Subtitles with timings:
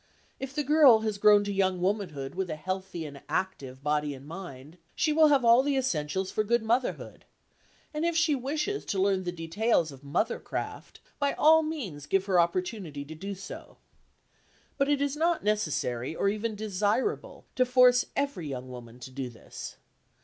[0.39, 4.25] If the girl has grown to young womanhood with a healthy and active body and
[4.25, 7.23] mind, she will have all the essentials for good motherhood,
[7.93, 12.39] and if she wishes to learn the details of mothercraft, by all means give her
[12.39, 13.77] opportunity to do so.
[14.75, 19.29] But it is not necessary, or even desirable, to force every young woman to do
[19.29, 19.75] this.